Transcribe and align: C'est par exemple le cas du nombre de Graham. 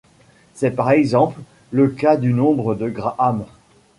C'est 0.55 0.71
par 0.71 0.89
exemple 0.89 1.39
le 1.69 1.87
cas 1.89 2.17
du 2.17 2.33
nombre 2.33 2.73
de 2.73 2.89
Graham. 2.89 3.45